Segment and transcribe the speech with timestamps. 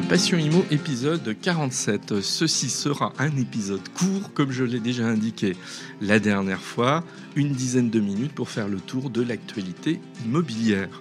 [0.00, 2.20] Passion Imo épisode 47.
[2.20, 5.56] Ceci sera un épisode court, comme je l'ai déjà indiqué
[6.02, 7.02] la dernière fois,
[7.34, 11.00] une dizaine de minutes pour faire le tour de l'actualité immobilière.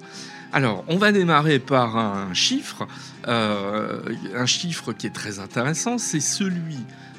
[0.54, 2.88] Alors, on va démarrer par un chiffre,
[3.28, 4.02] euh,
[4.34, 6.78] un chiffre qui est très intéressant, c'est celui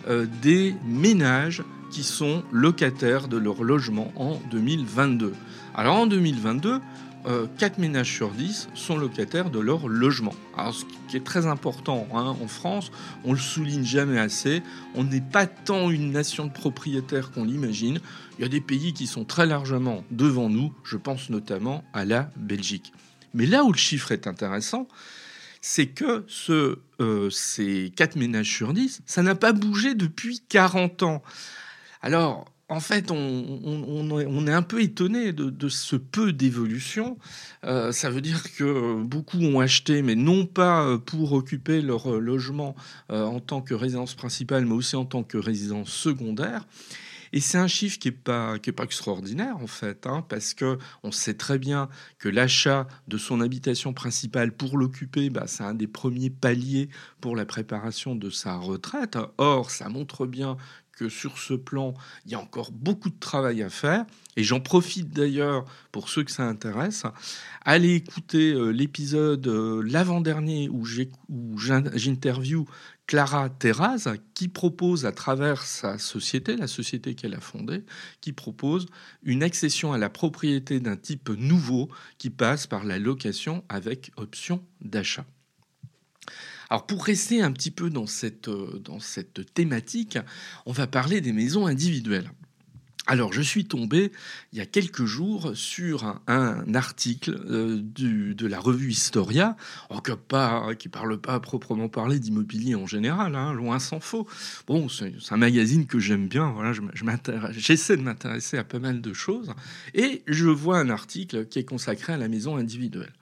[0.09, 5.35] euh, des ménages qui sont locataires de leur logement en 2022.
[5.75, 6.81] Alors en 2022,
[7.27, 10.35] 4 euh, ménages sur 10 sont locataires de leur logement.
[10.57, 12.93] Alors, ce qui est très important hein, en France,
[13.25, 14.63] on le souligne jamais assez,
[14.95, 17.99] on n'est pas tant une nation de propriétaires qu'on l'imagine.
[18.39, 22.05] Il y a des pays qui sont très largement devant nous, je pense notamment à
[22.05, 22.93] la Belgique.
[23.35, 24.87] Mais là où le chiffre est intéressant,
[25.61, 26.25] c'est que
[27.01, 31.23] euh, ces 4 ménages sur 10, ça n'a pas bougé depuis 40 ans.
[32.03, 37.17] Alors, en fait, on, est un peu étonné de, ce peu d'évolution.
[37.65, 42.75] Euh, ça veut dire que beaucoup ont acheté, mais non pas pour occuper leur logement
[43.11, 46.67] euh, en tant que résidence principale, mais aussi en tant que résidence secondaire.
[47.33, 51.13] Et c'est un chiffre qui n'est pas, pas extraordinaire, en fait, hein, parce que on
[51.13, 55.87] sait très bien que l'achat de son habitation principale pour l'occuper, bah, c'est un des
[55.87, 56.89] premiers paliers
[57.21, 59.19] pour la préparation de sa retraite.
[59.39, 60.57] Or, ça montre bien
[60.97, 61.95] que sur ce plan,
[62.25, 64.05] il y a encore beaucoup de travail à faire.
[64.37, 67.05] Et j'en profite d'ailleurs, pour ceux que ça intéresse,
[67.65, 70.85] allez écouter euh, l'épisode euh, l'avant-dernier où
[71.57, 72.67] j'interview
[73.07, 77.85] Clara Terraz, qui propose à travers sa société, la société qu'elle a fondée,
[78.21, 78.87] qui propose
[79.23, 84.65] une accession à la propriété d'un type nouveau qui passe par la location avec option
[84.81, 85.25] d'achat.
[86.71, 90.19] Alors pour rester un petit peu dans cette, euh, dans cette thématique,
[90.67, 92.31] on va parler des maisons individuelles.
[93.09, 94.11] Alors, je suis tombé
[94.53, 99.57] il y a quelques jours sur un, article euh, de la revue Historia,
[99.91, 104.27] en pas, qui parle pas proprement parler d'immobilier en général, hein, loin s'en faut.
[104.67, 106.51] Bon, c'est un magazine que j'aime bien.
[106.51, 106.83] Voilà, je,
[107.53, 109.53] j'essaie de m'intéresser à pas mal de choses,
[109.95, 113.13] et je vois un article qui est consacré à la maison individuelle.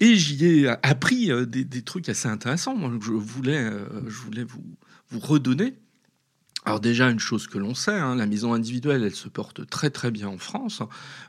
[0.00, 2.76] Et j'y ai appris euh, des, trucs assez intéressants.
[2.76, 4.62] Moi, je voulais, euh, je voulais vous,
[5.20, 5.74] redonner.
[6.64, 9.90] Alors déjà, une chose que l'on sait, hein, la maison individuelle, elle se porte très
[9.90, 10.82] très bien en France.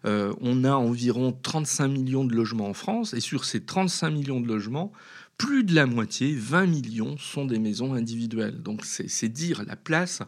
[0.06, 4.41] Euh, on a environ 35 millions de logements en France, et sur ces 35 millions
[4.41, 4.91] de logements,
[5.38, 8.62] plus de la moitié, 20 millions, sont des maisons individuelles.
[8.62, 10.22] Donc c'est dire la place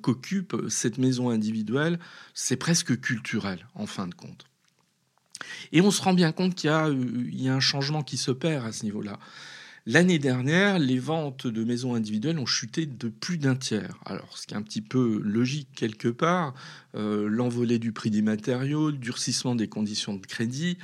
[0.00, 1.98] qu'occupe cette maison individuelle,
[2.32, 4.49] c'est presque culturel en fin de compte.
[5.72, 8.84] Et on se rend bien compte qu'il y, a un changement qui s'opère à ce
[8.84, 9.18] niveau-là.
[9.86, 13.98] L'année dernière, les ventes de maisons individuelles ont chuté de plus d'un tiers.
[14.04, 16.54] Alors, ce qui est un petit peu logique quelque part,
[16.94, 20.76] euh, l'envolée du prix des matériaux, le durcissement des conditions de crédit,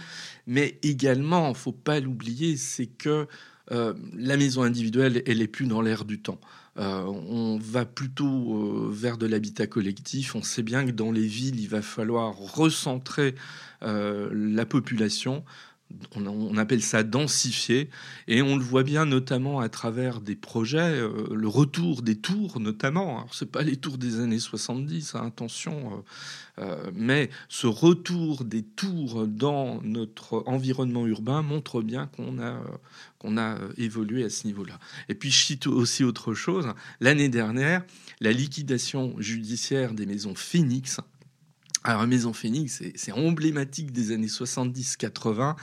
[0.47, 3.29] mais également, il faut pas l'oublier, c'est que
[3.73, 6.41] euh, la maison individuelle, elle n'est plus dans l'air du temps.
[6.79, 10.35] Euh, on va plutôt euh, vers de l'habitat collectif.
[10.35, 13.35] On sait bien que dans les villes, il va falloir recentrer
[13.83, 15.45] la population
[16.15, 17.91] on, appelle ça densifier,
[18.27, 22.61] et on le voit bien notamment à travers des projets, euh, le retour des tours
[22.61, 23.19] notamment.
[23.19, 26.03] Alors c'est pas les tours des années 70, hein, attention,
[26.59, 32.61] euh, euh, mais ce retour des tours dans notre environnement urbain montre bien qu'on a
[33.19, 34.79] qu'on a évolué à ce niveau-là.
[35.09, 36.67] Et puis je cite aussi autre chose.
[37.01, 37.83] L'année dernière,
[38.21, 41.01] la liquidation judiciaire des maisons Phoenix
[41.87, 45.55] alors, Maison Phoenix, c'est emblématique des années 70-80.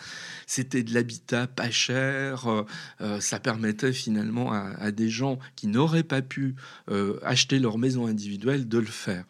[0.47, 2.47] C'était de l'habitat pas cher.
[2.47, 2.63] Euh,
[3.01, 6.55] euh, ça permettait finalement à, des gens qui n'auraient pas pu
[6.89, 9.25] euh, acheter leur maison individuelle de le faire.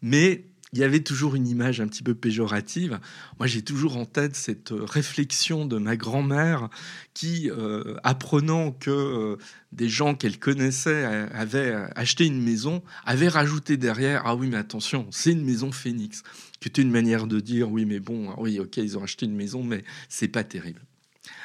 [0.00, 3.00] Mais il y avait toujours une image un petit peu péjorative.
[3.38, 6.68] Moi, j'ai toujours en tête cette euh, réflexion de ma grand-mère
[7.14, 9.36] qui, euh, apprenant que euh,
[9.72, 15.06] des gens qu'elle connaissait avaient acheté une maison, avait rajouté derrière Ah oui, mais attention,
[15.10, 16.22] c'est une maison Phoenix.
[16.60, 19.36] Qui était une manière de dire Oui, mais bon, oui, ok, ils ont acheté une
[19.36, 20.82] maison, mais c'est pas terrible.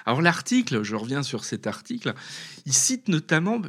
[0.06, 2.14] Alors, l'article, je reviens sur cet article,
[2.66, 3.62] il cite notamment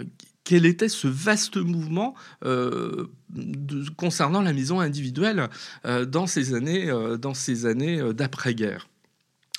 [0.44, 2.14] quel était ce vaste mouvement
[2.44, 3.06] euh,
[3.96, 5.48] concernant la maison individuelle
[5.86, 8.88] euh, dans ces années, euh, dans ces années d'après-guerre.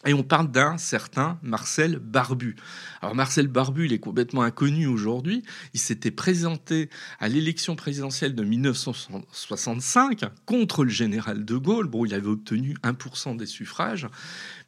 [0.08, 2.56] Et on parle d'un certain Marcel Barbu.
[3.02, 5.42] Alors Marcel Barbu, il est complètement inconnu aujourd'hui.
[5.74, 11.88] Il s'était présenté à l'élection présidentielle de 1965 contre le général de Gaulle.
[11.88, 14.08] Bon, il avait obtenu 1% des suffrages.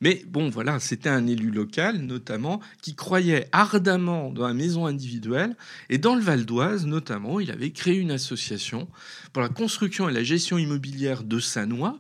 [0.02, 5.56] Mais bon, voilà, c'était un élu local, notamment, qui croyait ardemment dans la maison individuelle.
[5.90, 8.88] Et dans le Val d'Oise, notamment, il avait créé une association
[9.34, 12.00] pour la construction et la gestion immobilière de Sanois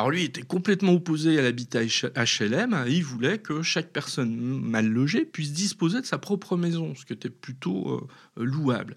[0.00, 5.26] Alors lui était complètement opposé à l'habitat HLM, il voulait que chaque personne mal logée
[5.26, 8.96] puisse disposer de sa propre maison, ce qui était plutôt louable.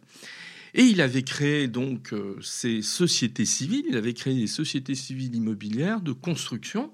[0.74, 6.00] Et il avait créé donc ces sociétés civiles, il avait créé des sociétés civiles immobilières
[6.00, 6.90] de construction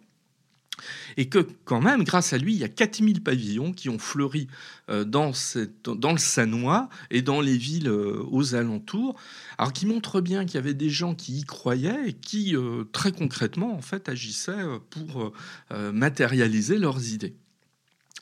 [1.17, 4.47] et que quand même, grâce à lui, il y a 4000 pavillons qui ont fleuri
[4.89, 9.15] euh, dans, le Sanois et dans les villes euh, aux alentours,
[9.57, 12.85] alors qui montre bien qu'il y avait des gens qui y croyaient et qui, euh,
[12.91, 15.33] très concrètement, en fait, agissaient pour
[15.71, 17.35] matérialiser leurs idées.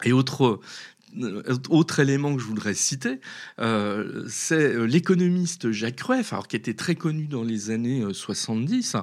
[0.03, 0.59] Et autre
[1.69, 3.19] autre élément que je voudrais citer,
[3.59, 8.95] euh, c'est euh, l'économiste Jacques Rueff, alors, qui était très connu dans les années 70.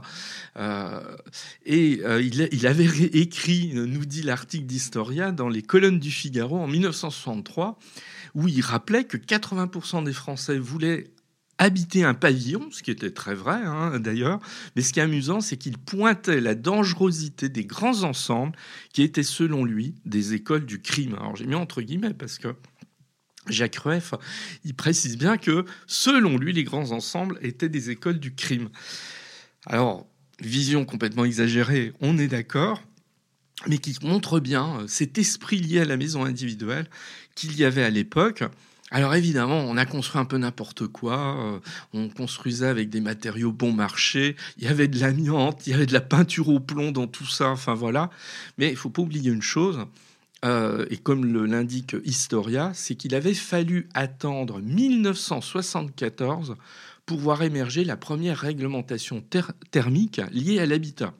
[1.66, 7.78] et il, avait écrit, nous dit l'article d'Historia, dans les colonnes du Figaro en 1963,
[8.34, 11.10] où il rappelait que 80% des Français voulaient
[11.58, 14.40] habiter un pavillon, ce qui était très vrai hein, d'ailleurs,
[14.74, 18.56] mais ce qui est amusant, c'est qu'il pointait la dangerosité des grands ensembles
[18.92, 21.14] qui étaient selon lui des écoles du crime.
[21.14, 22.54] Alors j'ai mis entre guillemets parce que
[23.48, 24.14] Jacques Rueff,
[24.64, 28.70] il précise bien que selon lui, les grands ensembles étaient des écoles du crime.
[29.66, 30.06] Alors,
[30.40, 32.82] vision complètement exagérée, on est d'accord,
[33.66, 36.88] mais qui montre bien euh, cet esprit lié à la maison individuelle
[37.34, 38.44] qu'il y avait à l'époque.
[38.94, 41.36] Alors évidemment, on a construit un peu n'importe quoi.
[41.36, 41.58] Euh,
[41.94, 44.36] on construisait avec des matériaux bon marché.
[44.56, 47.26] Il y avait de l'amiante, il y avait de la peinture au plomb dans tout
[47.26, 47.48] ça.
[47.50, 48.08] Enfin voilà.
[48.56, 49.80] Mais il faut pas oublier une chose.
[50.44, 56.54] Euh, et comme l'indique Historia, c'est qu'il avait fallu attendre 1974
[57.04, 59.24] pour voir émerger la première réglementation
[59.72, 61.14] thermique liée à l'habitat.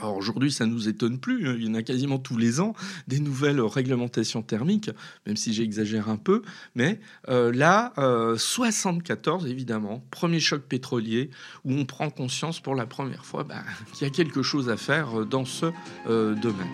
[0.00, 1.48] Alors aujourd'hui, ça ne nous étonne plus.
[1.48, 1.56] Hein.
[1.58, 2.74] Il y en a quasiment tous les ans
[3.08, 4.90] des nouvelles réglementations thermiques,
[5.26, 6.42] même si j'exagère un peu.
[6.74, 7.92] Mais euh, là,
[8.36, 11.30] 74, euh, évidemment, premier choc pétrolier,
[11.64, 13.62] où on prend conscience pour la première fois bah,
[13.92, 15.66] qu'il y a quelque chose à faire euh, dans ce
[16.06, 16.68] domaine.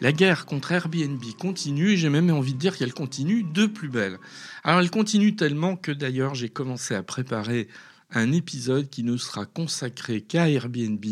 [0.00, 3.88] La guerre contre Airbnb continue, et j'ai même envie de dire qu'elle continue de plus
[3.88, 4.18] belle.
[4.64, 7.68] Alors elle continue tellement que d'ailleurs j'ai commencé à préparer
[8.14, 11.04] un épisode qui ne sera consacré qu'à Airbnb,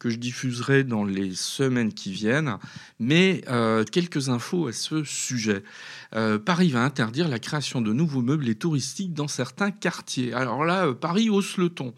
[0.00, 2.56] que je diffuserai dans les semaines qui viennent.
[2.98, 5.62] Mais euh, quelques infos à ce sujet.
[6.16, 10.32] Euh, Paris va interdire la création de nouveaux meubles touristiques dans certains quartiers.
[10.32, 11.94] Alors là, euh, Paris hausse le ton.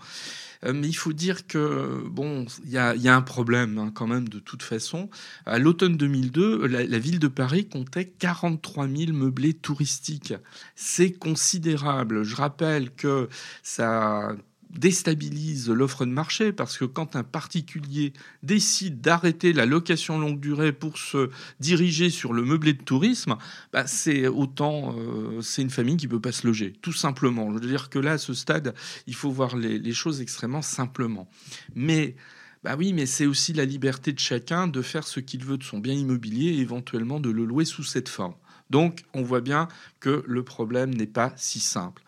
[0.64, 4.28] Euh, mais il faut dire que bon, il y a, un problème hein, quand même
[4.28, 5.08] de toute façon.
[5.46, 10.34] À l'automne 2002, la, ville de Paris comptait 43 000 meublés touristiques.
[10.74, 12.22] C'est considérable.
[12.24, 13.28] Je rappelle que
[13.62, 14.36] ça
[14.72, 20.72] déstabilise l'offre de marché parce que quand un particulier décide d'arrêter la location longue durée
[20.72, 21.30] pour se
[21.60, 23.36] diriger sur le meublé de tourisme,
[23.72, 27.48] bah c'est autant euh, c'est une famille qui peut pas se loger, tout simplement.
[27.48, 28.74] Je veux dire que là, à ce stade,
[29.06, 31.28] il faut voir les, choses extrêmement simplement.
[31.74, 32.16] Mais
[32.64, 35.64] bah oui, mais c'est aussi la liberté de chacun de faire ce qu'il veut de
[35.64, 38.34] son bien immobilier et éventuellement de le louer sous cette forme.
[38.70, 39.68] Donc, on voit bien
[40.00, 42.02] que le problème n'est pas si simple.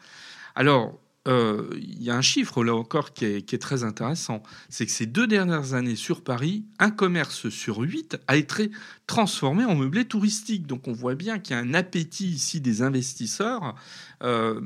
[0.55, 4.43] Alors, euh, il y a un chiffre là encore qui est, très intéressant.
[4.69, 8.71] C'est que ces deux dernières années sur Paris, un commerce sur huit a été
[9.07, 10.67] transformé en meublé touristique.
[10.67, 13.75] Donc on voit bien qu'il y a un appétit ici des investisseurs
[14.23, 14.61] euh,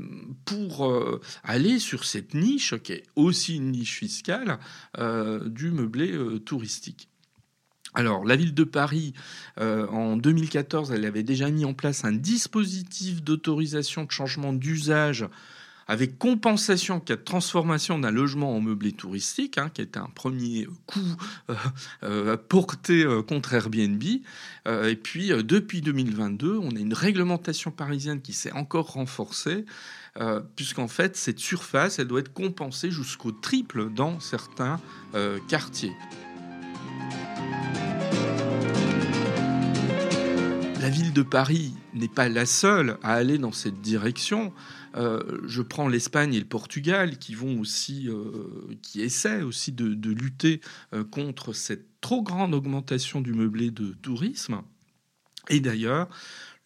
[0.44, 4.58] pour euh, aller sur cette niche, qui est aussi une niche fiscale,
[5.46, 6.12] du meublé
[6.44, 7.08] touristique.
[7.94, 9.14] Alors, la ville de Paris,
[9.58, 15.26] en 2014, elle avait déjà mis en place un dispositif d'autorisation de changement d'usage
[15.88, 20.68] avec compensation cas de transformation d'un logement en meublé touristique, hein, qui était un premier
[20.86, 21.00] coup
[21.48, 21.54] euh,
[22.02, 24.02] euh, porté euh, contre Airbnb.
[24.02, 29.64] et puis, depuis 2022, on a une réglementation parisienne qui s'est encore renforcée,
[30.56, 34.78] puisqu'en fait, cette surface, elle doit être compensée jusqu'au triple dans certains
[35.48, 35.94] quartiers.
[40.82, 44.52] La ville de Paris n'est pas la seule à aller dans cette direction.
[44.96, 50.10] Euh, je prends l'Espagne et le Portugal qui vont aussi, euh, qui essaient aussi de,
[50.10, 50.60] lutter
[50.94, 54.62] euh, contre cette trop grande augmentation du meublé de tourisme.
[55.48, 56.08] Et d'ailleurs,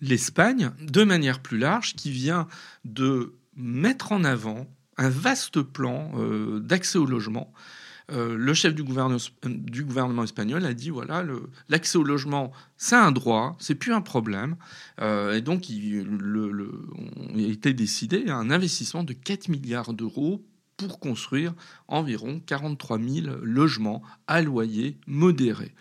[0.00, 2.48] l'Espagne, de manière plus large, qui vient
[2.84, 4.66] de mettre en avant
[4.98, 6.12] un vaste plan
[6.60, 7.52] d'accès au logement
[8.12, 11.24] euh, le chef du gouvernement, espagnol a dit voilà,
[11.68, 14.56] l'accès au logement, c'est un droit, c'est plus un problème.
[15.00, 16.70] Euh, et donc, il le,
[17.34, 20.44] a été décidé un investissement de 4 milliards d'euros
[20.76, 21.54] pour construire
[21.88, 25.74] environ 43 000 logements à loyer modéré.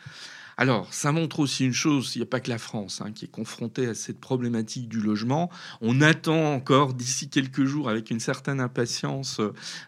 [0.61, 3.25] Alors, ça montre aussi une chose, il n'y a pas que la France hein, qui
[3.25, 5.49] est confrontée à cette problématique du logement.
[5.81, 9.41] On attend encore d'ici quelques jours avec une certaine impatience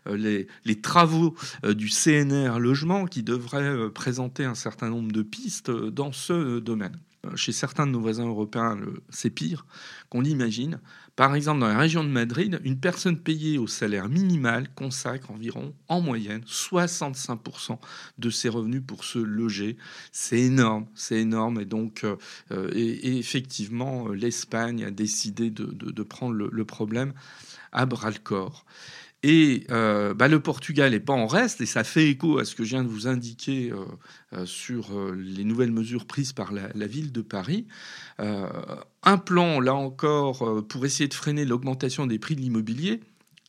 [0.08, 5.22] euh, les, travaux euh, du CNR Logement qui devraient euh, présenter un certain nombre de
[5.22, 6.98] pistes dans ce domaine.
[7.36, 8.77] Chez certains de nos voisins européens,
[9.10, 9.65] c'est pire
[10.10, 10.80] qu'on l'imagine.
[11.15, 15.74] Par exemple, dans la région de Madrid, une personne payée au salaire minimal consacre environ,
[15.88, 17.77] en moyenne, 65%
[18.18, 19.77] de ses revenus pour se loger.
[20.12, 21.62] C'est énorme, c'est énorme.
[21.62, 27.13] Et donc, euh, et, effectivement, l'Espagne a décidé de, prendre le, problème
[27.72, 28.65] à bras le corps.
[29.24, 32.56] Et euh, bah, le Portugal n'est pas en reste, et ça fait écho à ce
[32.56, 33.86] que je viens de vous indiquer euh,
[34.34, 37.65] euh, sur les nouvelles mesures prises par la, ville de Paris.
[38.20, 43.00] un plan, là encore, pour essayer de freiner l'augmentation des prix de l'immobilier,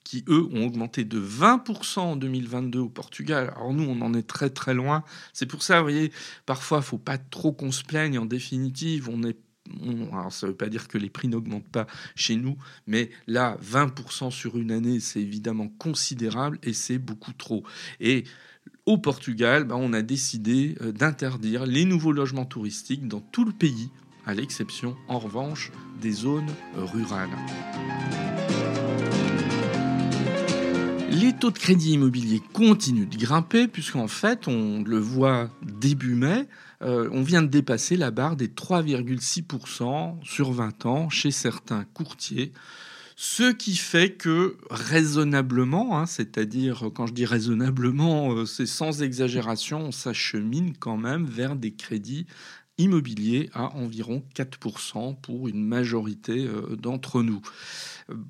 [0.05, 3.53] qui, eux, ont augmenté de 20% en 2022 au Portugal.
[3.57, 5.03] Alors nous, on en est très très loin.
[5.33, 6.13] C'est pour ça, vous voyez,
[6.47, 8.19] parfois, il faut pas trop qu'on se plaigne.
[8.19, 9.23] En définitive, on
[10.13, 12.57] alors ça ne veut pas dire que les prix n'augmentent pas chez nous,
[12.87, 17.65] mais là, 20% sur une année, c'est évidemment considérable et c'est beaucoup trop.
[18.01, 18.25] Et
[18.87, 23.53] au Portugal, bah, on a décidé euh, d'interdire les nouveaux logements touristiques dans tout le
[23.53, 23.91] pays,
[24.27, 27.31] à l'exception, en revanche, des zones rurales.
[31.11, 36.47] Les taux de crédit immobilier continuent de grimper, puisqu'en fait, on le voit début mai,
[36.85, 42.53] euh, on vient de dépasser la barre des 3,6% sur 20 ans chez certains courtiers.
[43.17, 49.81] Ce qui fait que raisonnablement, hein, c'est-à-dire quand je dis raisonnablement, euh, c'est sans exagération,
[49.81, 52.27] on s'achemine quand même vers des crédits
[52.79, 57.41] immobiliers à environ 4% pour une majorité euh, d'entre nous.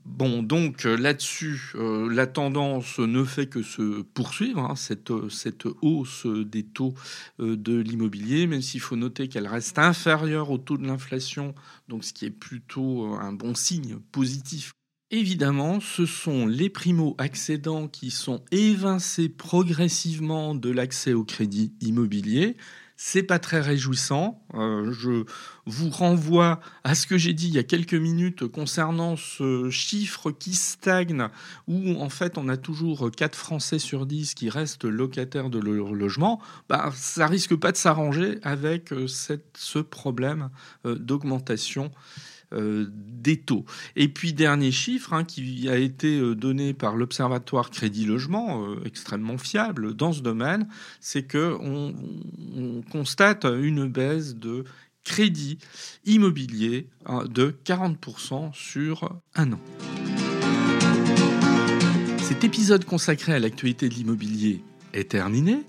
[0.04, 5.66] Bon, donc euh, là-dessus, euh, la tendance ne fait que se poursuivre, hein, cette, cette,
[5.82, 6.94] hausse des taux
[7.38, 11.54] de l'immobilier, même s'il faut noter qu'elle reste inférieure au taux de l'inflation,
[11.88, 14.72] donc ce qui est plutôt un bon signe positif.
[15.10, 22.56] Évidemment, ce sont les primo-accédants qui sont évincés progressivement de l'accès au crédit immobilier.
[22.96, 24.40] C'est pas très réjouissant.
[24.54, 25.24] Euh, je
[25.66, 30.30] vous renvoie à ce que j'ai dit il y a quelques minutes concernant ce chiffre
[30.30, 31.28] qui stagne,
[31.66, 35.92] où en fait on a toujours 4 Français sur 10 qui restent locataires de leur
[35.92, 36.40] logement.
[36.68, 40.50] Bah, ça risque pas de s'arranger avec euh, ce problème
[40.86, 41.90] euh, d'augmentation
[42.56, 43.64] des taux.
[43.96, 49.94] Et puis dernier chiffre hein, qui a été donné par l'Observatoire Crédit Logement, extrêmement fiable
[49.94, 50.68] dans ce domaine,
[51.00, 51.96] c'est que on,
[52.90, 54.64] constate une baisse de
[55.04, 55.58] crédit
[56.04, 59.60] immobilier hein, de 40% sur un an.
[62.22, 65.62] Cet épisode consacré à l'actualité de l'immobilier est terminé.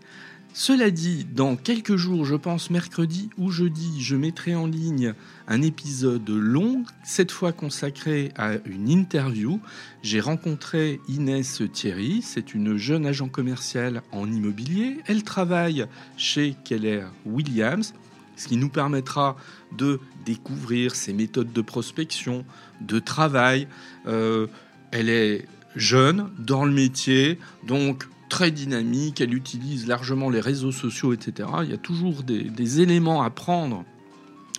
[0.57, 5.13] Cela dit, dans quelques jours, je pense mercredi ou jeudi, je mettrai en ligne
[5.49, 9.59] un épisode long, cette fois consacré à une interview.
[10.01, 14.99] J'ai rencontré Inès Thierry, c'est une jeune agent commerciale en immobilier.
[15.07, 17.93] Elle travaille chez Keller Williams,
[18.37, 19.35] ce qui nous permettra
[19.77, 22.45] de découvrir ses méthodes de prospection,
[22.79, 23.67] de travail.
[24.07, 24.47] Euh,
[24.91, 31.13] elle est jeune dans le métier, donc très dynamique, elle utilise largement les réseaux sociaux,
[31.13, 31.49] etc.
[31.63, 33.83] Il y a toujours des, éléments à prendre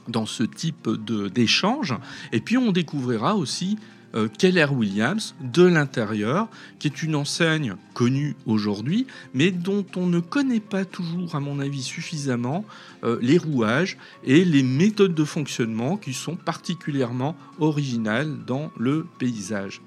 [0.08, 1.94] dans ce type d'échange.
[2.32, 3.76] Et puis on découvrira aussi
[4.14, 10.20] euh, Keller Williams de l'intérieur, qui est une enseigne connue aujourd'hui, mais dont on ne
[10.20, 12.64] connaît pas toujours, à mon avis, suffisamment
[13.04, 19.82] euh, les rouages et les méthodes de fonctionnement qui sont particulièrement originales dans le paysage.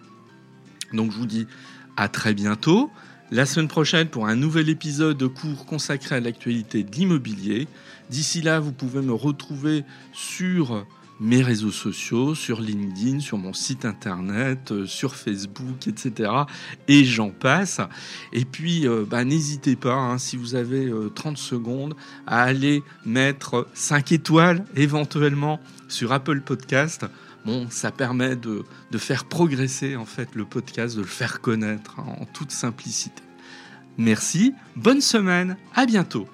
[0.94, 1.48] Donc je vous dis
[1.96, 2.92] à très bientôt
[3.32, 7.68] la semaine prochaine pour un nouvel épisode de cours consacré à l'actualité de l'immobilier.
[8.10, 9.84] D'ici là, vous pouvez me retrouver
[10.14, 10.86] sur
[11.20, 16.32] mes réseaux sociaux, sur LinkedIn, sur mon site internet, euh, sur Facebook, etc.
[16.88, 17.82] Et j'en passe.
[18.32, 21.96] Et puis, euh, bah, n'hésitez pas, hein, si vous avez 30 euh, secondes,
[22.26, 25.60] à aller mettre 5 étoiles éventuellement
[25.90, 27.06] sur Apple Podcast
[27.46, 28.64] bon, ça permet de,
[28.98, 33.24] faire progresser en fait le podcast, de le faire connaître en toute simplicité.
[33.98, 36.28] Merci, bonne semaine, à bientôt.